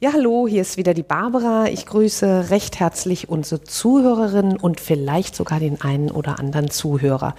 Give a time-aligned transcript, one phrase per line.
[0.00, 1.66] Ja, hallo, hier ist wieder die Barbara.
[1.66, 7.34] Ich grüße recht herzlich unsere Zuhörerinnen und vielleicht sogar den einen oder anderen Zuhörer.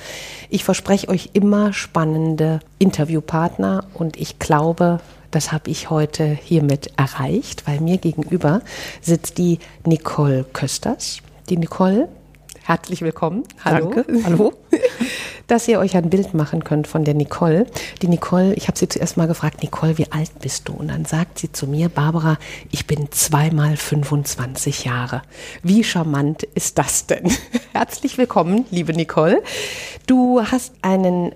[0.49, 4.99] Ich verspreche euch immer spannende Interviewpartner und ich glaube,
[5.31, 8.61] das habe ich heute hiermit erreicht, weil mir gegenüber
[8.99, 11.19] sitzt die Nicole Kösters.
[11.47, 12.09] Die Nicole
[12.65, 13.45] Herzlich willkommen.
[13.63, 13.93] Hallo.
[13.95, 14.23] Danke.
[14.25, 14.53] Hallo.
[15.49, 17.65] Dass ihr euch ein Bild machen könnt von der Nicole.
[18.03, 20.73] Die Nicole, ich habe sie zuerst mal gefragt, Nicole, wie alt bist du?
[20.73, 22.37] Und dann sagt sie zu mir, Barbara,
[22.69, 25.23] ich bin zweimal 25 Jahre.
[25.63, 27.31] Wie charmant ist das denn?
[27.73, 29.41] Herzlich willkommen, liebe Nicole.
[30.05, 31.33] Du hast einen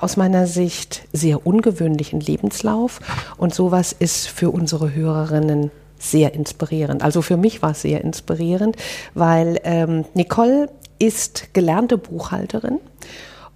[0.00, 3.00] aus meiner Sicht sehr ungewöhnlichen Lebenslauf
[3.36, 7.02] und sowas ist für unsere Hörerinnen sehr inspirierend.
[7.02, 8.76] Also für mich war es sehr inspirierend,
[9.12, 12.80] weil ähm, Nicole ist gelernte Buchhalterin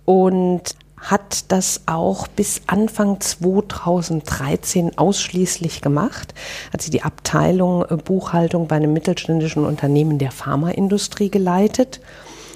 [0.06, 6.32] und hat das auch bis Anfang 2013 ausschließlich gemacht.
[6.72, 12.00] Hat sie die Abteilung äh, Buchhaltung bei einem mittelständischen Unternehmen der Pharmaindustrie geleitet.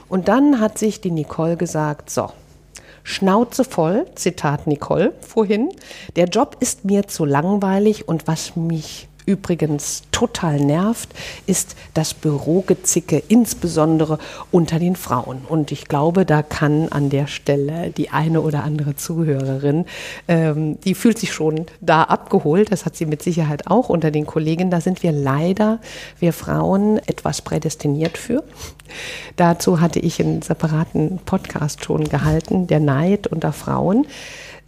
[0.09, 2.31] Und dann hat sich die Nicole gesagt, so,
[3.03, 5.71] Schnauze voll, Zitat Nicole vorhin,
[6.17, 11.11] der Job ist mir zu langweilig und was mich übrigens total nervt,
[11.47, 14.19] ist das Bürogezicke, insbesondere
[14.51, 15.43] unter den Frauen.
[15.49, 19.87] Und ich glaube, da kann an der Stelle die eine oder andere Zuhörerin,
[20.29, 22.73] ähm, die fühlt sich schon da abgeholt.
[22.73, 24.71] Das hat sie mit Sicherheit auch unter den Kollegen.
[24.71, 25.81] Da sind wir leider,
[26.19, 28.45] wir Frauen, etwas prädestiniert für.
[29.37, 34.07] Dazu hatte ich einen separaten Podcast schon gehalten, der Neid unter Frauen.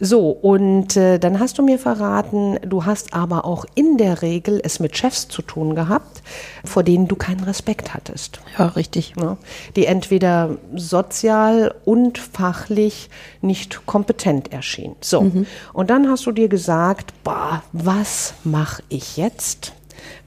[0.05, 4.59] So, und äh, dann hast du mir verraten, du hast aber auch in der Regel
[4.61, 6.21] es mit Chefs zu tun gehabt,
[6.65, 8.41] vor denen du keinen Respekt hattest.
[8.59, 9.13] Ja, richtig.
[9.17, 9.37] Ja,
[9.77, 13.09] die entweder sozial und fachlich
[13.39, 14.97] nicht kompetent erschienen.
[14.99, 15.45] So, mhm.
[15.71, 19.71] und dann hast du dir gesagt, boah, was mache ich jetzt?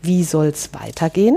[0.00, 1.37] Wie soll es weitergehen?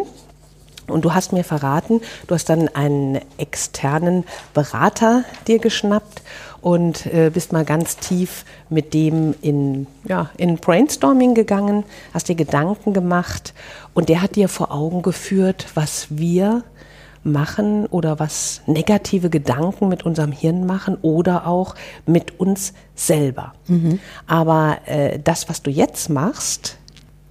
[0.91, 4.23] Und du hast mir verraten, du hast dann einen externen
[4.53, 6.21] Berater dir geschnappt
[6.61, 11.83] und äh, bist mal ganz tief mit dem in, ja, in Brainstorming gegangen,
[12.13, 13.53] hast dir Gedanken gemacht
[13.93, 16.63] und der hat dir vor Augen geführt, was wir
[17.23, 21.75] machen oder was negative Gedanken mit unserem Hirn machen oder auch
[22.05, 23.53] mit uns selber.
[23.67, 23.99] Mhm.
[24.25, 26.77] Aber äh, das, was du jetzt machst,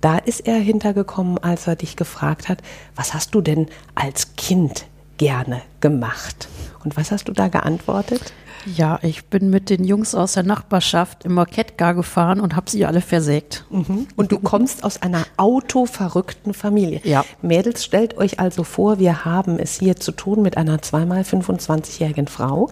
[0.01, 2.63] da ist er hintergekommen, als er dich gefragt hat,
[2.95, 4.87] was hast du denn als Kind
[5.19, 6.49] gerne gemacht?
[6.85, 8.33] Und was hast du da geantwortet?
[8.77, 12.85] Ja, ich bin mit den Jungs aus der Nachbarschaft immer Kettgar gefahren und habe sie
[12.87, 13.65] alle versägt.
[13.71, 14.07] Mhm.
[14.17, 17.01] Und du kommst aus einer autoverrückten Familie.
[17.05, 17.25] Ja.
[17.41, 22.29] Mädels, stellt euch also vor, wir haben es hier zu tun mit einer zweimal 25-jährigen
[22.29, 22.69] Frau,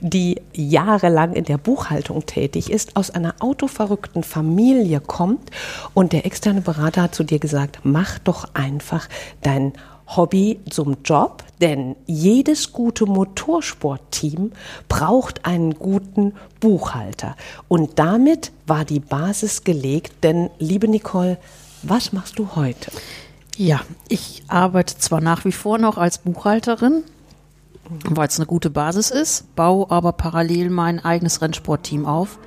[0.00, 5.50] die jahrelang in der Buchhaltung tätig ist, aus einer autoverrückten Familie kommt
[5.94, 9.08] und der externe Berater hat zu dir gesagt, mach doch einfach
[9.42, 9.72] dein
[10.16, 14.52] Hobby zum Job, denn jedes gute Motorsportteam
[14.88, 17.36] braucht einen guten Buchhalter.
[17.68, 21.38] Und damit war die Basis gelegt, denn liebe Nicole,
[21.82, 22.90] was machst du heute?
[23.56, 27.04] Ja, ich arbeite zwar nach wie vor noch als Buchhalterin,
[28.04, 32.38] weil es eine gute Basis ist, baue aber parallel mein eigenes Rennsportteam auf,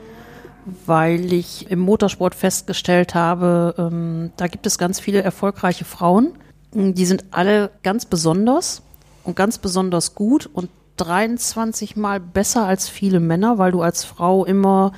[0.86, 6.34] weil ich im Motorsport festgestellt habe, ähm, da gibt es ganz viele erfolgreiche Frauen,
[6.74, 8.82] die sind alle ganz besonders
[9.24, 14.46] und ganz besonders gut und 23 Mal besser als viele Männer, weil du als Frau
[14.46, 14.92] immer,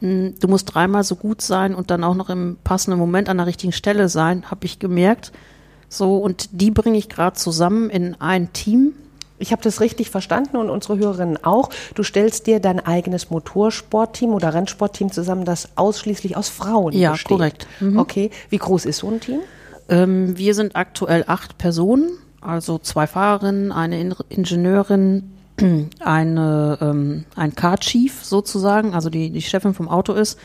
[0.00, 3.38] hm, du musst dreimal so gut sein und dann auch noch im passenden Moment an
[3.38, 5.32] der richtigen Stelle sein, habe ich gemerkt.
[5.88, 8.92] So, und die bringe ich gerade zusammen in ein Team.
[9.38, 11.70] Ich habe das richtig verstanden und unsere Hörerinnen auch.
[11.94, 17.30] Du stellst dir dein eigenes Motorsportteam oder Rennsportteam zusammen, das ausschließlich aus Frauen ja, besteht.
[17.30, 17.66] Ja, korrekt.
[17.80, 17.98] Mhm.
[17.98, 19.40] Okay, wie groß ist so ein Team?
[19.88, 25.32] Ähm, wir sind aktuell acht Personen, also zwei Fahrerinnen, eine In Ingenieurin,
[26.00, 30.38] eine, ähm, ein Car-Chief sozusagen, also die, die Chefin vom Auto ist.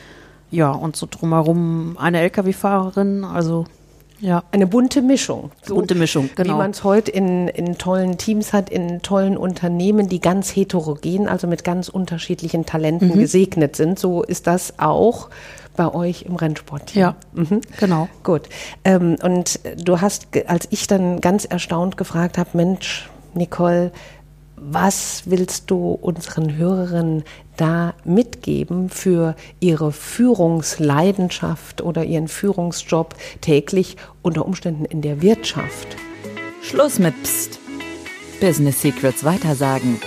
[0.50, 3.66] Ja, und so drumherum eine Lkw-Fahrerin, also
[4.20, 4.44] ja.
[4.52, 5.52] Eine bunte Mischung.
[5.62, 6.56] So, bunte Mischung, genau.
[6.56, 11.28] Wie man es heute in, in tollen Teams hat, in tollen Unternehmen, die ganz heterogen,
[11.28, 13.20] also mit ganz unterschiedlichen Talenten mhm.
[13.20, 14.00] gesegnet sind.
[14.00, 15.30] So ist das auch
[15.78, 16.94] bei euch im Rennsport.
[16.94, 17.62] Ja, mhm.
[17.80, 18.10] genau.
[18.24, 18.50] Gut.
[18.84, 23.94] Ähm, und du hast, als ich dann ganz erstaunt gefragt habe, Mensch, Nicole,
[24.60, 27.24] Was willst du unseren Hörerinnen
[27.58, 35.96] da mitgeben für ihre Führungsleidenschaft oder ihren Führungsjob täglich unter Umständen in der Wirtschaft?
[36.64, 37.60] Schluss mit Psst.
[38.42, 40.00] Business Secrets weitersagen.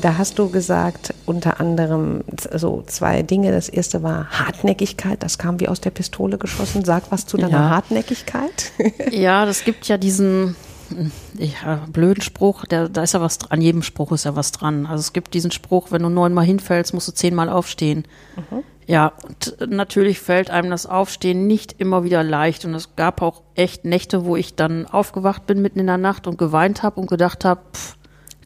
[0.00, 2.22] Da hast du gesagt, unter anderem
[2.54, 3.52] so zwei Dinge.
[3.52, 5.22] Das erste war Hartnäckigkeit.
[5.22, 6.84] Das kam wie aus der Pistole geschossen.
[6.84, 7.70] Sag was zu deiner ja.
[7.70, 8.72] Hartnäckigkeit.
[9.10, 10.56] ja, das gibt ja diesen
[11.34, 12.64] ja, blöden Spruch.
[12.66, 13.50] Der, da ist ja was dran.
[13.52, 14.86] An jedem Spruch ist ja was dran.
[14.86, 18.04] Also es gibt diesen Spruch, wenn du neunmal hinfällst, musst du zehnmal aufstehen.
[18.36, 18.64] Mhm.
[18.86, 22.64] Ja, und natürlich fällt einem das Aufstehen nicht immer wieder leicht.
[22.64, 26.26] Und es gab auch echt Nächte, wo ich dann aufgewacht bin mitten in der Nacht
[26.26, 27.60] und geweint habe und gedacht habe,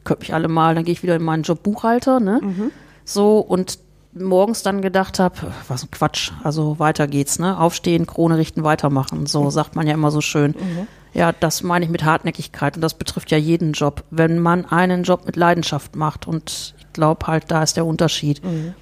[0.05, 2.39] könnte mich alle mal, dann gehe ich wieder in meinen Job Buchhalter, ne?
[2.41, 2.71] Mhm.
[3.03, 3.79] So und
[4.13, 5.35] morgens dann gedacht habe,
[5.67, 7.59] was ein Quatsch, also weiter geht's, ne?
[7.59, 9.49] Aufstehen, Krone richten, weitermachen, so mhm.
[9.49, 10.51] sagt man ja immer so schön.
[10.51, 10.87] Mhm.
[11.13, 15.03] Ja, das meine ich mit Hartnäckigkeit und das betrifft ja jeden Job, wenn man einen
[15.03, 18.43] Job mit Leidenschaft macht und ich glaube halt, da ist der Unterschied.
[18.43, 18.73] Mhm.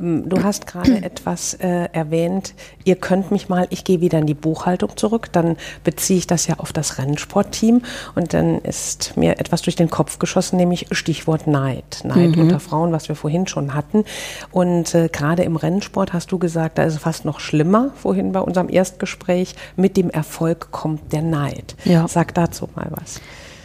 [0.00, 2.54] Ähm, du hast gerade etwas äh, erwähnt,
[2.84, 6.46] ihr könnt mich mal, ich gehe wieder in die Buchhaltung zurück, dann beziehe ich das
[6.46, 7.82] ja auf das Rennsportteam
[8.14, 12.02] und dann ist mir etwas durch den Kopf geschossen, nämlich Stichwort Neid.
[12.04, 12.42] Neid mhm.
[12.42, 14.04] unter Frauen, was wir vorhin schon hatten.
[14.50, 18.32] Und äh, gerade im Rennsport hast du gesagt, da ist es fast noch schlimmer, vorhin
[18.32, 21.76] bei unserem Erstgespräch, mit dem Erfolg kommt der Neid.
[21.84, 22.06] Ja.
[22.08, 23.20] Sag dazu mal was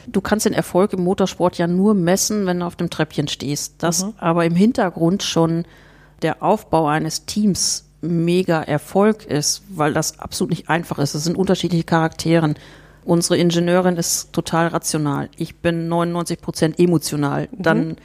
[0.10, 3.76] du kannst den Erfolg im Motorsport ja nur messen, wenn du auf dem Treppchen stehst.
[3.80, 4.14] Das mhm.
[4.18, 5.66] aber im Hintergrund schon
[6.22, 11.16] der Aufbau eines Teams mega Erfolg ist, weil das absolut nicht einfach ist.
[11.16, 12.56] Es sind unterschiedliche Charakteren.
[13.06, 15.30] Unsere Ingenieurin ist total rational.
[15.38, 17.48] Ich bin 99 Prozent emotional.
[17.52, 17.64] Mhm.
[17.64, 17.96] Dann,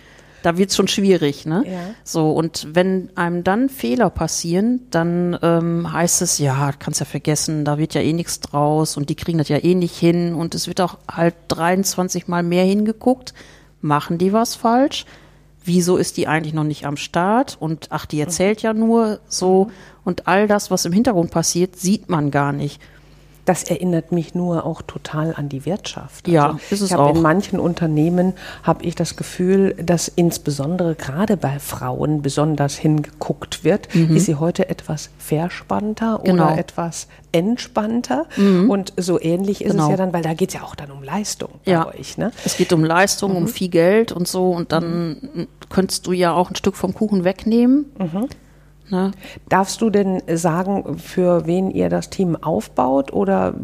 [0.42, 1.64] da wird's schon schwierig, ne?
[1.66, 1.80] Ja.
[2.04, 7.64] So, und wenn einem dann Fehler passieren, dann ähm, heißt es, ja, kannst ja vergessen,
[7.64, 10.54] da wird ja eh nichts draus und die kriegen das ja eh nicht hin und
[10.54, 13.34] es wird auch halt 23 Mal mehr hingeguckt.
[13.80, 15.04] Machen die was falsch?
[15.64, 17.56] Wieso ist die eigentlich noch nicht am Start?
[17.60, 19.70] Und ach, die erzählt ja nur so.
[20.04, 22.80] Und all das, was im Hintergrund passiert, sieht man gar nicht.
[23.44, 26.28] Das erinnert mich nur auch total an die Wirtschaft.
[26.28, 27.14] Ja, also ist es ich auch.
[27.14, 33.92] In manchen Unternehmen habe ich das Gefühl, dass insbesondere gerade bei Frauen besonders hingeguckt wird.
[33.94, 34.16] Mhm.
[34.16, 36.44] Ist sie heute etwas verspannter genau.
[36.44, 38.26] oder etwas entspannter?
[38.36, 38.70] Mhm.
[38.70, 39.84] Und so ähnlich ist genau.
[39.84, 41.88] es ja dann, weil da geht es ja auch dann um Leistung bei ja.
[41.88, 42.18] euch.
[42.18, 42.30] Ne?
[42.44, 43.36] Es geht um Leistung, mhm.
[43.38, 44.50] um viel Geld und so.
[44.50, 45.48] Und dann mhm.
[45.68, 47.86] könntest du ja auch ein Stück vom Kuchen wegnehmen.
[48.92, 48.98] Mhm.
[48.98, 49.10] Ne?
[49.48, 53.54] Darfst du denn sagen, für wen ihr das Team aufbaut oder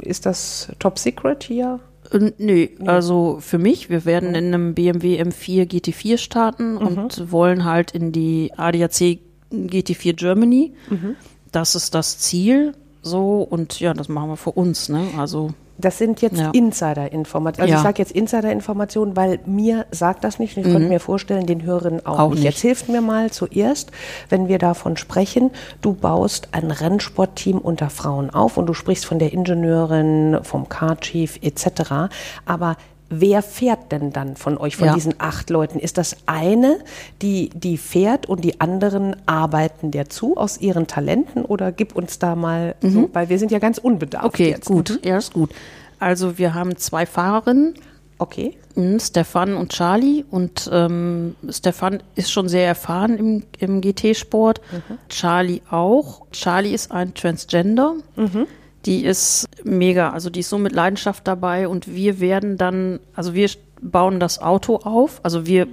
[0.00, 1.80] ist das top secret hier?
[2.12, 6.78] Äh, nö, also für mich, wir werden in einem BMW M4 GT4 starten mhm.
[6.78, 9.20] und wollen halt in die ADAC
[9.52, 10.72] GT4 Germany.
[10.90, 11.16] Mhm.
[11.52, 12.74] Das ist das Ziel.
[13.02, 15.08] So, und ja, das machen wir für uns, ne?
[15.18, 16.50] Also das sind jetzt ja.
[16.50, 17.62] Insider-Informationen.
[17.62, 17.78] Also ja.
[17.78, 20.56] ich sage jetzt Insider-Informationen, weil mir sagt das nicht.
[20.56, 20.72] Ich mhm.
[20.72, 22.38] könnte mir vorstellen, den Hörern auch, auch nicht.
[22.38, 22.44] nicht.
[22.44, 23.90] Jetzt hilft mir mal zuerst,
[24.28, 25.50] wenn wir davon sprechen,
[25.82, 31.38] du baust ein Rennsportteam unter Frauen auf und du sprichst von der Ingenieurin, vom Car-Chief
[31.42, 32.10] etc.
[32.46, 32.76] Aber
[33.20, 34.94] wer fährt denn dann von euch, von ja.
[34.94, 35.78] diesen acht Leuten?
[35.78, 36.78] Ist das eine,
[37.22, 42.18] die, die fährt und die anderen arbeiten der zu aus ihren Talenten oder gib uns
[42.18, 42.90] da mal, mhm.
[42.90, 44.66] so, weil wir sind ja ganz unbedarft Okay, jetzt.
[44.66, 45.08] gut, mhm.
[45.08, 45.50] ja, ist gut.
[45.98, 47.74] Also wir haben zwei Fahrerinnen.
[48.18, 48.56] Okay.
[48.76, 50.24] Mhm, Stefan und Charlie.
[50.30, 54.60] Und ähm, Stefan ist schon sehr erfahren im, im GT-Sport.
[54.70, 54.98] Mhm.
[55.08, 56.26] Charlie auch.
[56.30, 57.94] Charlie ist ein Transgender.
[58.16, 58.46] Mhm
[58.86, 60.10] die ist mega.
[60.10, 63.48] Also die ist so mit Leidenschaft dabei und wir werden dann, also wir
[63.80, 65.20] bauen das Auto auf.
[65.22, 65.66] Also wir,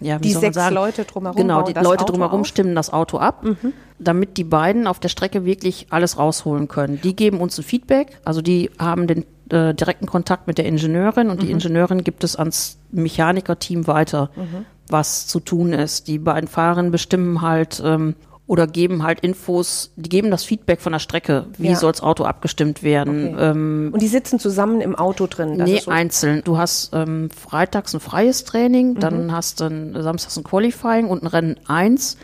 [0.00, 0.74] ja, wie die soll man sagen?
[0.74, 1.36] Leute drumherum.
[1.36, 2.46] Genau, die Leute Auto drumherum auf?
[2.46, 3.72] stimmen das Auto ab, mhm.
[3.98, 7.00] damit die beiden auf der Strecke wirklich alles rausholen können.
[7.02, 11.30] Die geben uns ein Feedback, also die haben den äh, direkten Kontakt mit der Ingenieurin
[11.30, 11.46] und mhm.
[11.46, 14.64] die Ingenieurin gibt es ans Mechanikerteam weiter, mhm.
[14.88, 16.08] was zu tun ist.
[16.08, 18.14] Die beiden Fahrerinnen bestimmen halt, ähm,
[18.50, 21.76] oder geben halt Infos, die geben das Feedback von der Strecke, wie ja.
[21.76, 23.34] soll das Auto abgestimmt werden.
[23.34, 23.44] Okay.
[23.44, 25.52] Ähm, und die sitzen zusammen im Auto drin?
[25.52, 26.42] nee, so einzeln.
[26.42, 28.98] Du hast ähm, freitags ein freies Training, mhm.
[28.98, 32.16] dann hast du ein, samstags ein Qualifying und ein Rennen 1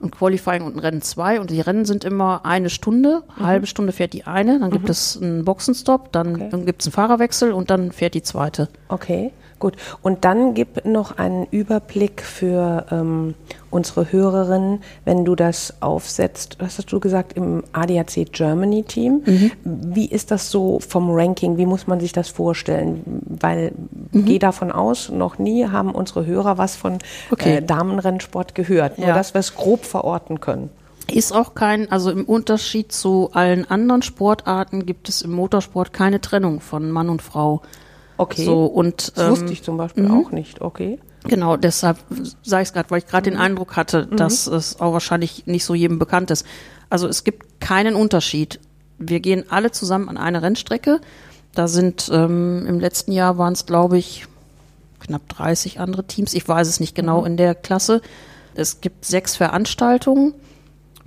[0.00, 3.46] und Qualifying und ein Rennen 2 und die Rennen sind immer eine Stunde, mhm.
[3.46, 4.90] halbe Stunde fährt die eine, dann gibt mhm.
[4.90, 6.48] es einen Boxenstopp, dann, okay.
[6.50, 8.68] dann gibt es einen Fahrerwechsel und dann fährt die zweite.
[8.88, 9.32] Okay.
[9.60, 13.34] Gut, und dann gib noch einen Überblick für ähm,
[13.70, 19.22] unsere Hörerinnen, wenn du das aufsetzt, was hast du gesagt, im ADAC Germany Team.
[19.26, 19.52] Mhm.
[19.62, 21.58] Wie ist das so vom Ranking?
[21.58, 23.02] Wie muss man sich das vorstellen?
[23.26, 23.72] Weil
[24.12, 24.24] mhm.
[24.24, 26.98] gehe davon aus, noch nie haben unsere Hörer was von
[27.30, 27.56] okay.
[27.56, 29.14] äh, Damenrennsport gehört, nur ja.
[29.14, 30.70] dass wir es grob verorten können.
[31.12, 36.20] Ist auch kein, also im Unterschied zu allen anderen Sportarten gibt es im Motorsport keine
[36.20, 37.62] Trennung von Mann und Frau.
[38.20, 38.44] Okay.
[38.44, 40.60] So, und, Das ähm, wusste ich zum Beispiel auch nicht.
[40.60, 40.98] Okay.
[41.24, 41.98] Genau, deshalb
[42.42, 43.34] sage ich es gerade, weil ich gerade Mhm.
[43.34, 46.46] den Eindruck hatte, dass es auch wahrscheinlich nicht so jedem bekannt ist.
[46.88, 48.58] Also es gibt keinen Unterschied.
[48.98, 51.00] Wir gehen alle zusammen an eine Rennstrecke.
[51.54, 54.26] Da sind ähm, im letzten Jahr waren es, glaube ich,
[55.00, 56.34] knapp 30 andere Teams.
[56.34, 57.00] Ich weiß es nicht Mhm.
[57.00, 58.00] genau in der Klasse.
[58.54, 60.34] Es gibt sechs Veranstaltungen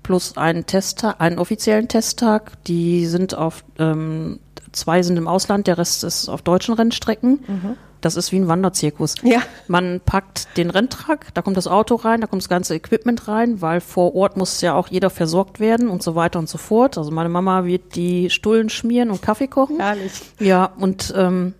[0.04, 2.64] plus einen Testtag, einen offiziellen Testtag.
[2.66, 4.40] Die sind auf ähm,
[4.74, 7.78] zwei sind im Ausland, der Rest ist auf deutschen Rennstrecken.
[8.02, 9.16] Das ist wie ein Wanderzirkus.
[9.24, 9.40] Ja.
[9.70, 13.62] Man packt den Renntruck, da kommt das Auto rein, da kommt das ganze Equipment rein,
[13.62, 16.98] weil vor Ort muss ja auch jeder versorgt werden und so weiter und so fort.
[16.98, 19.80] Also meine Mama wird die Stullen schmieren und Kaffee kochen.
[19.80, 20.12] Herrlich.
[20.40, 21.54] Ja, und ähm,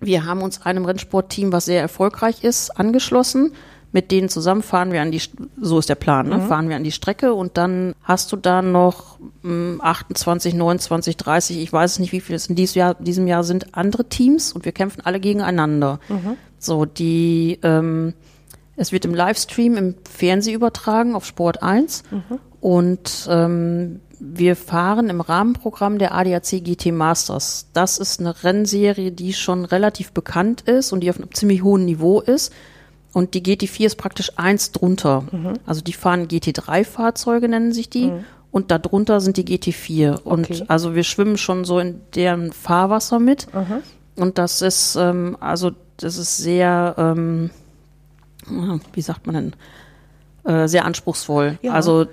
[0.00, 3.52] wir haben uns einem Rennsportteam, was sehr erfolgreich ist, angeschlossen.
[3.96, 5.22] Mit denen zusammen fahren wir an die,
[5.58, 6.42] so ist der Plan, ne?
[6.42, 11.58] fahren wir an die Strecke und dann hast du da noch mh, 28, 29, 30,
[11.62, 14.66] ich weiß nicht, wie viele es in diesem Jahr, diesem Jahr sind, andere Teams und
[14.66, 15.98] wir kämpfen alle gegeneinander.
[16.58, 18.12] So, die, ähm,
[18.76, 22.02] es wird im Livestream im Fernsehen übertragen auf Sport 1
[22.60, 27.70] und ähm, wir fahren im Rahmenprogramm der ADAC GT Masters.
[27.72, 31.86] Das ist eine Rennserie, die schon relativ bekannt ist und die auf einem ziemlich hohen
[31.86, 32.52] Niveau ist.
[33.16, 35.24] Und die GT4 ist praktisch eins drunter.
[35.64, 38.12] Also die fahren GT3-Fahrzeuge, nennen sich die.
[38.50, 40.20] Und darunter sind die GT4.
[40.22, 40.64] Und Okay.
[40.68, 43.46] also wir schwimmen schon so in deren Fahrwasser mit.
[44.16, 47.48] Und das ist, ähm, also das ist sehr, ähm,
[48.92, 49.52] wie sagt man denn,
[50.44, 51.58] äh, sehr anspruchsvoll.
[51.62, 51.72] Ja.
[51.72, 52.04] Also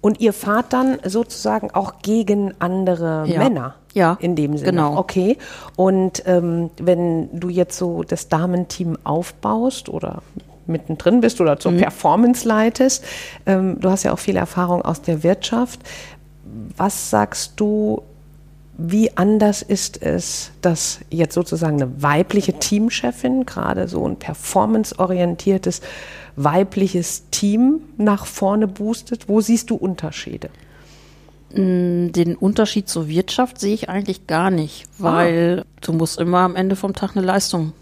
[0.00, 3.38] Und ihr fahrt dann sozusagen auch gegen andere Ja.
[3.40, 3.74] Männer.
[3.92, 4.70] Ja, In dem Sinne.
[4.72, 4.98] genau.
[4.98, 5.38] Okay.
[5.74, 10.22] Und ähm, wenn du jetzt so das Damenteam aufbaust oder
[10.68, 11.60] mittendrin bist oder Mhm.
[11.60, 13.04] zur Performance leitest,
[13.46, 15.80] ähm, du hast ja auch viel Erfahrung aus der Wirtschaft.
[16.76, 18.02] Was sagst du,
[18.78, 25.80] wie anders ist es, dass jetzt sozusagen eine weibliche Teamchefin, gerade so ein performanceorientiertes
[26.36, 29.28] weibliches Team nach vorne boostet?
[29.28, 30.50] Wo siehst du Unterschiede?
[31.52, 36.76] den Unterschied zur Wirtschaft sehe ich eigentlich gar nicht, weil du musst immer am Ende
[36.76, 37.72] vom Tag eine Leistung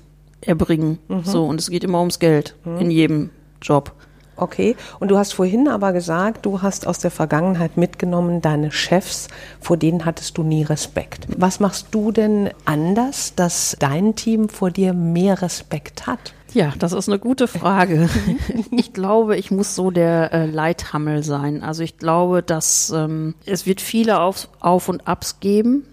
[0.47, 0.99] erbringen.
[1.23, 3.93] So, und es geht immer ums Geld in jedem Job.
[4.37, 9.29] Okay, und du hast vorhin aber gesagt, du hast aus der Vergangenheit mitgenommen, deine Chefs,
[9.61, 11.27] vor denen hattest du nie Respekt.
[11.37, 16.35] Was machst du denn anders, dass dein Team vor dir mehr Respekt hat?
[16.53, 18.09] Ja, das ist eine gute Frage.
[18.71, 21.63] ich glaube, ich muss so der äh, Leithammel sein.
[21.63, 25.85] Also ich glaube, dass ähm, es wird viele Auf, Auf und Abs geben,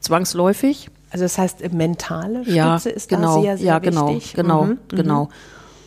[0.00, 0.90] zwangsläufig.
[1.14, 4.34] Also das heißt, mentale Stütze ja, ist genau, da sehr, sehr ja, genau, wichtig.
[4.34, 4.78] genau, Mhm.
[4.88, 5.28] genau.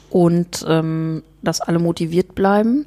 [0.10, 2.86] Und ähm, dass alle motiviert bleiben.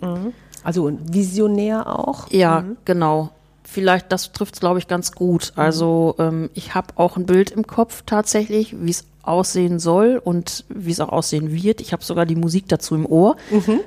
[0.65, 2.31] Also visionär auch.
[2.31, 3.29] Ja, genau.
[3.63, 5.53] Vielleicht, das trifft es, glaube ich, ganz gut.
[5.55, 10.65] Also ähm, ich habe auch ein Bild im Kopf tatsächlich, wie es aussehen soll und
[10.71, 11.83] wie es auch aussehen wird.
[11.83, 13.37] Ich habe sogar die Musik dazu im Ohr.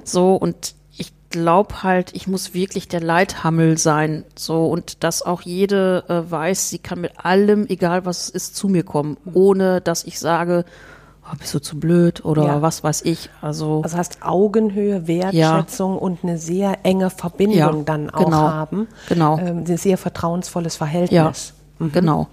[0.03, 0.75] So, und
[1.33, 4.23] glaube halt, ich muss wirklich der Leithammel sein.
[4.35, 8.55] So, und dass auch jede äh, weiß, sie kann mit allem, egal was es ist,
[8.55, 10.63] zu mir kommen, ohne dass ich sage,
[11.25, 12.61] oh, bist du zu blöd oder Ja.
[12.61, 13.29] was weiß ich.
[13.41, 18.87] Also, Also hast Augenhöhe, Wertschätzung und eine sehr enge Verbindung Ja, dann auch genau, haben.
[19.09, 19.37] genau.
[19.39, 21.53] Ähm, ein sehr vertrauensvolles ja, Verhältnis.
[21.91, 22.27] genau.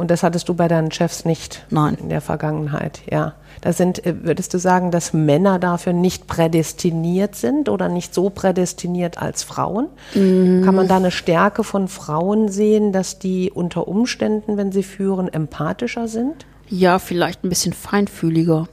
[0.00, 1.98] Und das hattest du bei deinen Chefs nicht Nein.
[2.00, 3.34] in der Vergangenheit, ja.
[3.60, 8.30] Da sind, äh, würdest du sagen, dass Männer dafür nicht prädestiniert sind oder nicht so
[8.30, 9.88] prädestiniert als Frauen?
[10.14, 10.62] Mm.
[10.64, 15.28] Kann man da eine Stärke von Frauen sehen, dass die unter Umständen, wenn sie führen,
[15.28, 16.46] empathischer sind?
[16.70, 18.68] Ja, vielleicht ein bisschen feinfühliger.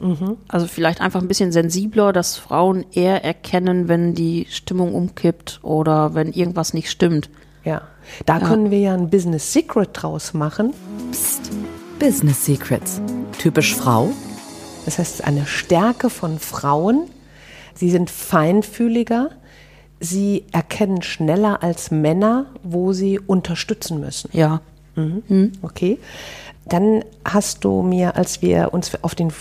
[0.47, 6.13] Also vielleicht einfach ein bisschen sensibler, dass Frauen eher erkennen, wenn die Stimmung umkippt oder
[6.13, 7.29] wenn irgendwas nicht stimmt.
[7.63, 7.81] Ja.
[8.25, 10.73] Da können wir ja ein Business Secret draus machen.
[11.11, 11.51] Psst.
[11.99, 13.01] Business Secrets.
[13.37, 14.11] Typisch Frau?
[14.85, 17.09] Das heißt, eine Stärke von Frauen.
[17.73, 19.31] Sie sind feinfühliger.
[19.99, 24.29] Sie erkennen schneller als Männer, wo sie unterstützen müssen.
[24.31, 24.61] Ja.
[25.61, 25.99] Okay.
[26.65, 29.31] Dann hast du mir, als wir uns auf den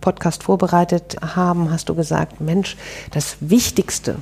[0.00, 2.76] Podcast vorbereitet haben, hast du gesagt, Mensch,
[3.10, 4.16] das Wichtigste,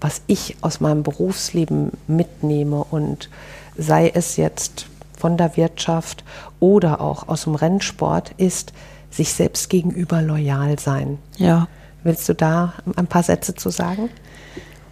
[0.00, 3.28] was ich aus meinem Berufsleben mitnehme und
[3.76, 6.24] sei es jetzt von der Wirtschaft
[6.58, 8.72] oder auch aus dem Rennsport, ist
[9.10, 11.18] sich selbst gegenüber loyal sein.
[11.36, 11.68] Ja.
[12.02, 14.08] Willst du da ein paar Sätze zu sagen?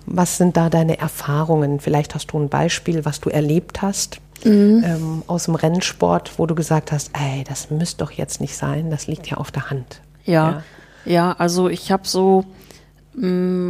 [0.04, 1.80] Was sind da deine Erfahrungen?
[1.80, 6.54] Vielleicht hast du ein Beispiel, was du erlebt hast ähm, aus dem Rennsport, wo du
[6.54, 10.00] gesagt hast, ey, das müsste doch jetzt nicht sein, das liegt ja auf der Hand.
[10.24, 10.62] Ja.
[11.04, 12.44] Ja, also ich habe so,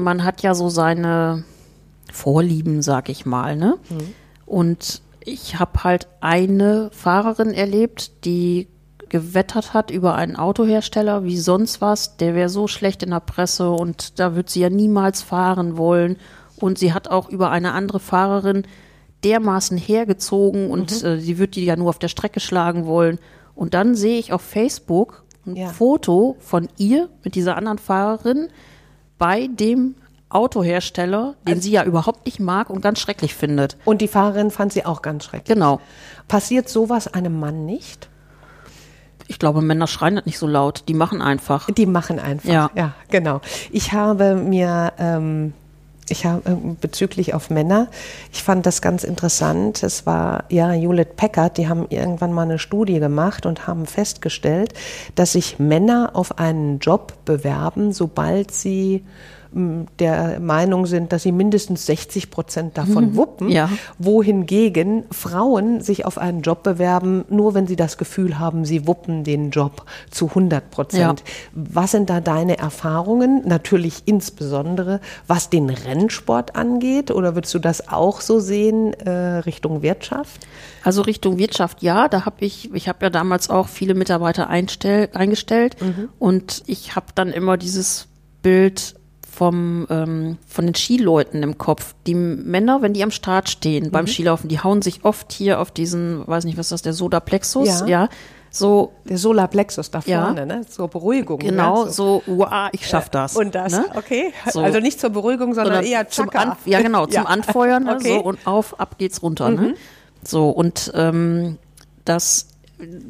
[0.02, 1.44] man hat ja so seine
[2.12, 3.76] Vorlieben, sag ich mal, ne?
[4.46, 8.68] Und ich habe halt eine Fahrerin erlebt, die
[9.08, 12.16] gewettert hat über einen Autohersteller wie sonst was.
[12.18, 16.16] Der wäre so schlecht in der Presse und da wird sie ja niemals fahren wollen.
[16.56, 18.64] Und sie hat auch über eine andere Fahrerin
[19.24, 23.18] dermaßen hergezogen und äh, sie wird die ja nur auf der Strecke schlagen wollen.
[23.54, 25.68] Und dann sehe ich auf Facebook ein Ja.
[25.68, 28.48] Foto von ihr mit dieser anderen Fahrerin
[29.18, 29.94] bei dem
[30.30, 33.76] Autohersteller, den sie ja überhaupt nicht mag und ganz schrecklich findet.
[33.84, 35.54] Und die Fahrerin fand sie auch ganz schrecklich.
[35.54, 35.80] Genau.
[36.28, 38.08] Passiert sowas einem Mann nicht?
[39.26, 40.84] Ich glaube, Männer schreien das nicht so laut.
[40.88, 41.70] Die machen einfach.
[41.70, 42.48] Die machen einfach.
[42.48, 42.70] Ja.
[42.74, 43.40] ja genau.
[43.70, 45.52] Ich habe mir, ähm,
[46.10, 47.88] ich habe äh, bezüglich auf Männer,
[48.32, 49.82] ich fand das ganz interessant.
[49.82, 54.74] Es war ja Hewlett Packard, die haben irgendwann mal eine Studie gemacht und haben festgestellt,
[55.14, 59.04] dass sich Männer auf einen Job bewerben, sobald sie
[59.54, 63.70] m, der Meinung sind, dass sie mindestens 60 Prozent davon wuppen, Ja.
[63.98, 69.24] wohingegen Frauen sich auf einen Job bewerben, nur wenn sie das Gefühl haben, sie wuppen
[69.24, 71.24] den Job zu 100 Prozent.
[71.54, 73.42] Was sind da deine Erfahrungen?
[73.46, 79.82] Natürlich insbesondere, was den Rennsport angeht, oder würdest du das auch so sehen äh, Richtung
[79.82, 80.46] Wirtschaft?
[80.84, 85.08] Also Richtung Wirtschaft, ja, da habe ich, ich habe ja damals auch viele Mitarbeiter einstell,
[85.12, 85.76] eingestellt
[86.18, 88.06] und ich habe dann immer dieses
[88.42, 88.94] Bild
[89.30, 91.94] vom, ähm, von den Skileuten im Kopf.
[92.06, 95.70] Die Männer, wenn die am Start stehen beim Skilaufen, die hauen sich oft hier auf
[95.70, 97.86] diesen, weiß nicht, was ist das, der Sodaplexus, Ja.
[97.86, 98.08] ja,
[98.50, 100.24] so Der Solarplexus da Ja.
[100.24, 100.66] vorne, ne?
[100.66, 101.38] zur Beruhigung.
[101.40, 101.90] genau, ne?
[101.90, 103.36] so, wow, ich schaff das.
[103.36, 103.84] Und das, ne?
[103.94, 104.32] okay.
[104.50, 104.60] So.
[104.60, 106.30] Also nicht zur Beruhigung, sondern, sondern eher zum.
[106.30, 107.24] An, ja genau zum Ja.
[107.24, 108.10] Anfeuern ne, Okay.
[108.12, 108.14] Mhm.
[108.18, 109.74] so und auf ab geht's runter ne?
[110.24, 111.58] so und ähm,
[112.04, 112.48] das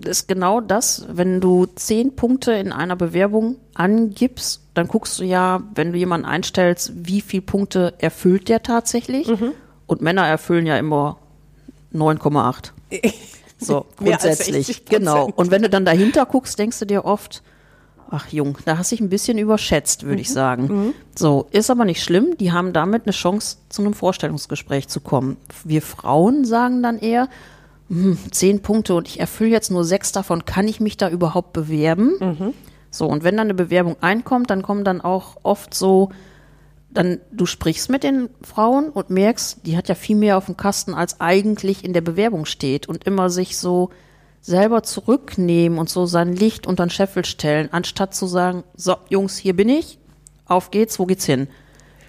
[0.04, 5.62] ist genau das wenn du zehn Punkte in einer Bewerbung angibst dann guckst du ja
[5.74, 9.52] wenn du jemanden einstellst wie viel Punkte erfüllt der tatsächlich Mhm.
[9.86, 11.18] und Männer erfüllen ja immer
[11.94, 12.72] 9,8
[13.58, 14.82] so grundsätzlich 60%.
[14.90, 17.42] genau und wenn du dann dahinter guckst denkst du dir oft
[18.10, 20.20] Ach Jung, da hast du dich ein bisschen überschätzt, würde Mhm.
[20.22, 20.94] ich sagen.
[21.14, 22.38] So, ist aber nicht schlimm.
[22.40, 25.36] Die haben damit eine Chance, zu einem Vorstellungsgespräch zu kommen.
[25.62, 27.28] Wir Frauen sagen dann eher,
[27.90, 31.52] hm, zehn Punkte und ich erfülle jetzt nur sechs davon, kann ich mich da überhaupt
[31.52, 32.14] bewerben?
[32.18, 32.54] Mhm.
[32.90, 36.08] So, und wenn dann eine Bewerbung einkommt, dann kommen dann auch oft so,
[36.90, 40.56] dann du sprichst mit den Frauen und merkst, die hat ja viel mehr auf dem
[40.56, 43.90] Kasten, als eigentlich in der Bewerbung steht und immer sich so
[44.40, 49.36] selber zurücknehmen und so sein Licht unter den Scheffel stellen, anstatt zu sagen, so Jungs,
[49.36, 49.98] hier bin ich,
[50.46, 51.48] auf geht's, wo geht's hin?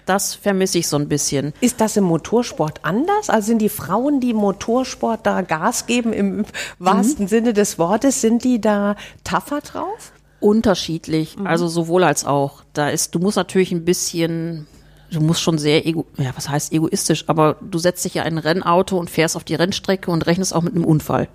[0.06, 1.52] Das vermisse ich so ein bisschen.
[1.60, 3.30] Ist das im Motorsport anders?
[3.30, 6.46] Also sind die Frauen, die im Motorsport da Gas geben, im
[6.78, 10.12] wahrsten Sinne des Wortes, sind die da tougher drauf?
[10.40, 12.62] Unterschiedlich, also sowohl als auch.
[12.72, 14.66] Da ist, du musst natürlich ein bisschen,
[15.12, 18.34] du musst schon sehr ego, ja, was heißt egoistisch, aber du setzt dich ja in
[18.34, 21.28] ein Rennauto und fährst auf die Rennstrecke und rechnest auch mit einem Unfall.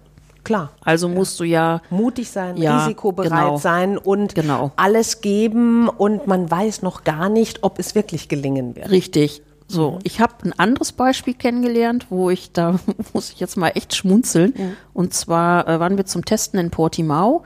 [0.44, 0.72] Klar.
[0.82, 3.58] Also musst du ja, Mutig sein, Ja, risikobereit genau.
[3.58, 4.72] sein und Genau.
[4.76, 8.90] alles geben und man weiß noch gar nicht, ob es wirklich gelingen wird.
[8.92, 9.42] richtig.
[9.68, 12.80] So, ich habe ein anderes Beispiel kennengelernt, wo ich, da
[13.14, 14.54] muss ich jetzt mal echt schmunzeln.
[14.94, 17.44] Und zwar äh, waren wir zum Testen in Portimao.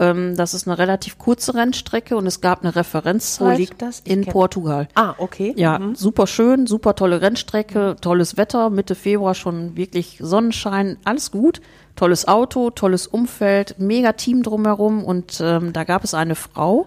[0.00, 4.00] Ähm, das ist eine relativ kurze Rennstrecke und es gab eine Referenzzeit Wo liegt das?
[4.04, 4.88] Ich in Portugal.
[4.94, 5.52] Ah, okay.
[5.56, 11.60] Ja, super schön, super tolle Rennstrecke, tolles Wetter, Mitte Februar schon wirklich Sonnenschein, alles gut.
[11.96, 16.86] Tolles Auto, tolles Umfeld, mega Team drumherum und ähm, da gab es eine Frau,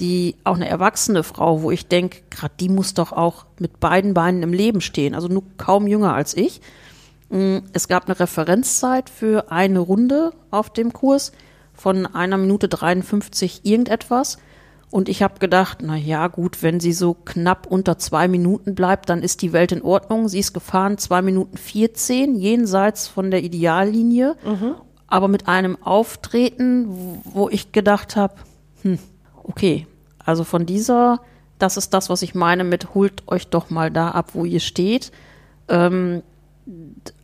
[0.00, 4.14] die auch eine erwachsene Frau, wo ich denke, gerade die muss doch auch mit beiden
[4.14, 6.62] Beinen im Leben stehen, also nur kaum jünger als ich.
[7.28, 11.32] Mm, Es gab eine Referenzzeit für eine Runde auf dem Kurs
[11.76, 14.38] von einer Minute 53 irgendetwas.
[14.90, 19.08] Und ich habe gedacht, na ja, gut, wenn sie so knapp unter zwei Minuten bleibt,
[19.08, 20.28] dann ist die Welt in Ordnung.
[20.28, 24.36] Sie ist gefahren zwei Minuten 14, jenseits von der Ideallinie,
[25.08, 28.34] aber mit einem Auftreten, wo- wo ich gedacht habe,
[28.82, 28.98] hm,
[29.42, 29.86] okay,
[30.24, 31.20] also von dieser,
[31.58, 34.60] das ist das, was ich meine mit holt euch doch mal da ab, wo ihr
[34.60, 35.10] steht.
[35.68, 36.22] Ähm,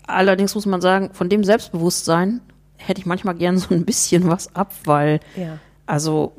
[0.07, 2.41] allerdings muss man sagen, von dem Selbstbewusstsein
[2.87, 5.59] hätte ich manchmal gern so ein bisschen was ab, weil Ja.
[5.87, 6.33] also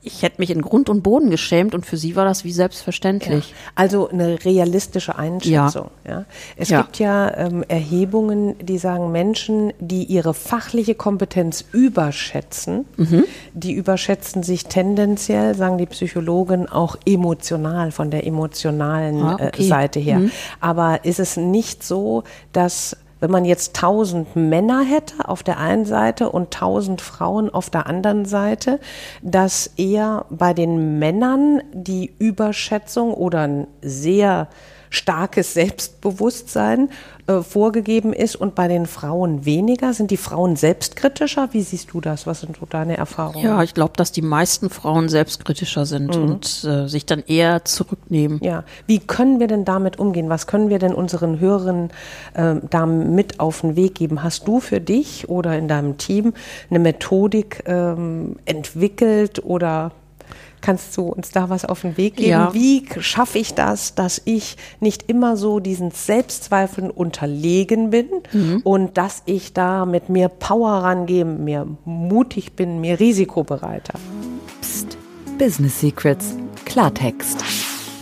[0.00, 3.52] ich hätte mich in Grund und Boden geschämt und für sie war das wie selbstverständlich.
[3.74, 5.90] Also eine realistische Einschätzung.
[6.06, 6.24] Ja.
[6.56, 6.80] Es Ja.
[6.82, 13.24] gibt ja ähm, Erhebungen, die sagen, Menschen, die ihre fachliche Kompetenz überschätzen, Mhm.
[13.52, 19.68] die überschätzen sich tendenziell, sagen die Psychologen, auch emotional, von der emotionalen Ah, äh, okay.
[19.68, 20.22] Seite her.
[20.60, 22.22] Aber ist es nicht so,
[22.52, 27.70] dass wenn man jetzt tausend Männer hätte auf der einen Seite und tausend Frauen auf
[27.70, 28.80] der anderen Seite,
[29.22, 34.48] dass eher bei den Männern die Überschätzung oder ein sehr
[34.90, 36.90] starkes Selbstbewusstsein
[37.26, 39.92] äh, vorgegeben ist und bei den Frauen weniger?
[39.92, 41.50] Sind die Frauen selbstkritischer?
[41.52, 42.26] Wie siehst du das?
[42.26, 43.44] Was sind so deine Erfahrungen?
[43.44, 46.22] Ja, ich glaube, dass die meisten Frauen selbstkritischer sind mhm.
[46.22, 48.40] und äh, sich dann eher zurücknehmen.
[48.42, 50.30] Ja, wie können wir denn damit umgehen?
[50.30, 51.90] Was können wir denn unseren Hörern
[52.34, 54.22] äh, da mit auf den Weg geben?
[54.22, 56.32] Hast du für dich oder in deinem Team
[56.70, 59.92] eine Methodik ähm, entwickelt oder
[60.60, 62.30] Kannst du uns da was auf den Weg geben?
[62.30, 62.54] Ja.
[62.54, 68.60] Wie schaffe ich das, dass ich nicht immer so diesen Selbstzweifeln unterlegen bin mhm.
[68.64, 73.98] und dass ich da mit mehr Power rangehe, mehr mutig bin, mehr risikobereiter?
[74.60, 74.98] Psst.
[75.38, 76.34] Business Secrets.
[76.64, 77.44] Klartext.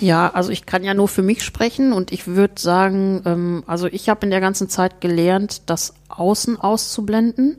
[0.01, 3.87] Ja, also ich kann ja nur für mich sprechen und ich würde sagen, ähm, also
[3.87, 7.59] ich habe in der ganzen Zeit gelernt, das Außen auszublenden.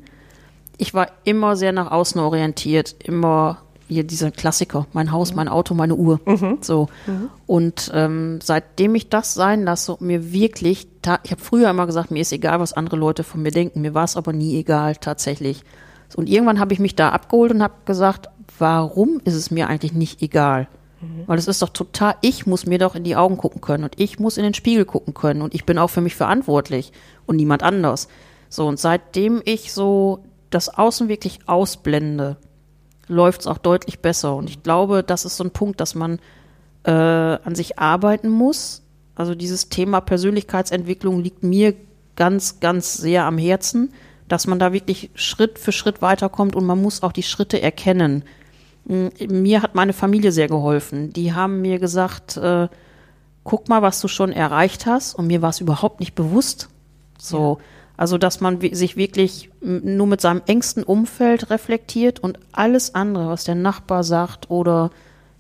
[0.77, 5.73] Ich war immer sehr nach außen orientiert, immer hier dieser Klassiker, mein Haus, mein Auto,
[5.73, 6.19] meine Uhr.
[6.25, 6.57] Mhm.
[6.61, 6.87] So.
[7.05, 7.29] Mhm.
[7.45, 10.87] Und ähm, seitdem ich das sein lasse, mir wirklich,
[11.23, 13.81] ich habe früher immer gesagt, mir ist egal, was andere Leute von mir denken.
[13.81, 15.63] Mir war es aber nie egal, tatsächlich.
[16.15, 19.93] Und irgendwann habe ich mich da abgeholt und habe gesagt, warum ist es mir eigentlich
[19.93, 20.67] nicht egal?
[21.01, 21.23] Mhm.
[21.27, 23.99] Weil es ist doch total, ich muss mir doch in die Augen gucken können und
[23.99, 26.91] ich muss in den Spiegel gucken können und ich bin auch für mich verantwortlich
[27.25, 28.07] und niemand anders.
[28.49, 32.37] So, und seitdem ich so das Außen wirklich ausblende,
[33.07, 34.35] läuft es auch deutlich besser.
[34.35, 36.19] Und ich glaube, das ist so ein Punkt, dass man
[36.83, 38.83] äh, an sich arbeiten muss.
[39.15, 41.73] Also dieses Thema Persönlichkeitsentwicklung liegt mir
[42.15, 43.93] ganz, ganz sehr am Herzen,
[44.27, 48.23] dass man da wirklich Schritt für Schritt weiterkommt und man muss auch die Schritte erkennen.
[48.87, 51.13] Hm, mir hat meine Familie sehr geholfen.
[51.13, 52.67] Die haben mir gesagt, äh,
[53.43, 55.15] guck mal, was du schon erreicht hast.
[55.15, 56.69] Und mir war es überhaupt nicht bewusst.
[57.17, 57.57] So.
[57.59, 57.65] Ja.
[57.97, 63.43] Also, dass man sich wirklich nur mit seinem engsten Umfeld reflektiert und alles andere, was
[63.43, 64.91] der Nachbar sagt oder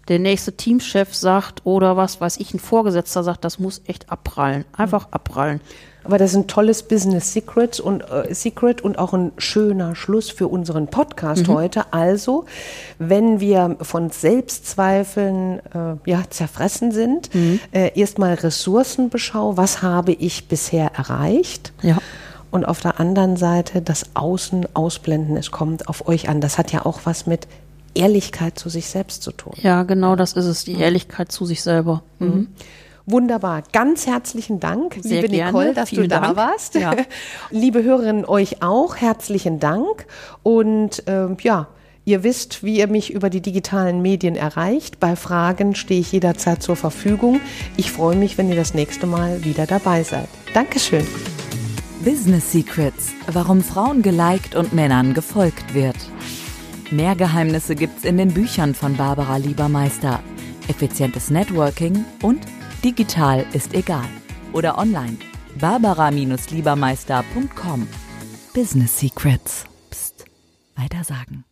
[0.07, 4.65] der nächste Teamchef sagt oder was weiß ich, ein Vorgesetzter sagt, das muss echt abprallen.
[4.75, 5.61] Einfach abprallen.
[6.03, 10.29] Aber das ist ein tolles Business Secret und, äh, Secret und auch ein schöner Schluss
[10.29, 11.53] für unseren Podcast mhm.
[11.53, 11.93] heute.
[11.93, 12.45] Also,
[12.97, 17.59] wenn wir von Selbstzweifeln äh, ja, zerfressen sind, mhm.
[17.71, 19.57] äh, erstmal Ressourcenbeschau.
[19.57, 21.73] Was habe ich bisher erreicht?
[21.81, 21.97] Ja
[22.51, 25.37] und auf der anderen Seite das Außen ausblenden.
[25.37, 26.41] Es kommt auf euch an.
[26.41, 27.47] Das hat ja auch was mit
[27.93, 29.53] Ehrlichkeit zu sich selbst zu tun.
[29.61, 32.03] Ja, genau, das ist es, die Ehrlichkeit zu sich selber.
[32.19, 32.27] Mhm.
[32.27, 32.47] mhm.
[33.09, 33.63] Wunderbar.
[33.71, 35.51] Ganz herzlichen Dank, Sehr liebe gerne.
[35.53, 36.35] Nicole, dass Vielen du da Dank.
[36.35, 36.75] warst.
[36.75, 36.93] Ja.
[37.51, 40.05] liebe Hörerinnen, euch auch herzlichen Dank.
[40.43, 41.67] Und ähm, ja,
[42.07, 44.97] Ihr wisst, wie ihr mich über die digitalen Medien erreicht.
[45.01, 47.41] Bei Fragen stehe ich jederzeit zur Verfügung.
[47.75, 50.29] Ich freue mich, wenn ihr das nächste Mal wieder dabei seid.
[50.53, 51.05] Dankeschön.
[52.03, 55.95] Business Secrets, warum Frauen geliked und Männern gefolgt wird.
[56.91, 60.21] Mehr Geheimnisse gibt's in den Büchern von Barbara Liebermeister.
[60.67, 62.41] Effizientes Networking und
[62.83, 64.07] digital ist egal.
[64.53, 65.17] Oder online.
[65.59, 67.87] Barbara-Liebermeister.com.
[68.53, 69.65] Business Secrets.
[69.89, 70.25] Psst.
[70.75, 71.46] Weiter sagen.